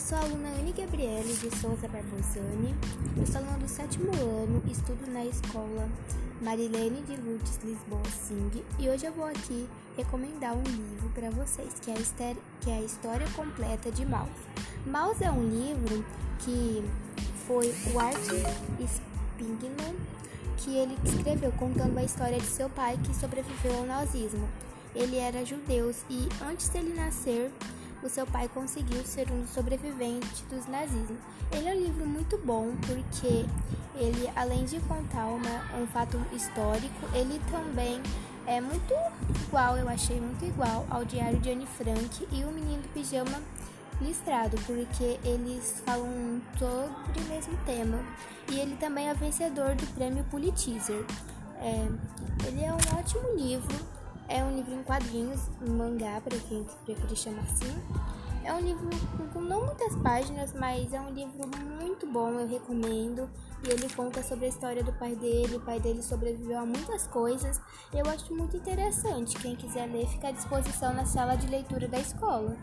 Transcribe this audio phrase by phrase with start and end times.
[0.00, 2.74] sou a aluna Anne Gabriele de Souza Barbosani.
[3.16, 5.88] Eu sou aluna do sétimo ano, estudo na escola
[6.42, 11.74] Marilene de Lourdes Lisboa Sing e hoje eu vou aqui recomendar um livro para vocês,
[11.80, 14.28] que é, a que é a História Completa de Maus.
[14.84, 16.04] Maus é um livro
[16.40, 16.84] que
[17.46, 19.94] foi o Art Spiegelman
[20.56, 24.48] que ele escreveu contando a história de seu pai que sobreviveu ao nazismo.
[24.92, 27.50] Ele era judeu e antes dele nascer,
[28.06, 31.18] o seu pai conseguiu ser um sobrevivente dos nazismos.
[31.50, 33.46] Ele é um livro muito bom porque
[33.94, 38.02] ele, além de contar uma, um fato histórico, ele também
[38.46, 38.92] é muito
[39.46, 43.40] igual, eu achei muito igual ao Diário de Anne Frank e o Menino do Pijama
[44.00, 47.98] Listrado, porque eles falam sobre o mesmo tema.
[48.50, 51.04] E ele também é vencedor do prêmio Pulitzer.
[51.60, 51.88] É,
[52.46, 53.63] ele é um ótimo livro
[54.94, 57.74] quadrinhos, mangá, para quem preferir chamar assim.
[58.44, 58.88] É um livro
[59.32, 61.48] com não muitas páginas, mas é um livro
[61.80, 63.28] muito bom, eu recomendo.
[63.66, 65.56] E ele conta sobre a história do pai dele.
[65.56, 67.60] O pai dele sobreviveu a muitas coisas.
[67.92, 69.36] Eu acho muito interessante.
[69.38, 72.56] Quem quiser ler, fica à disposição na sala de leitura da escola.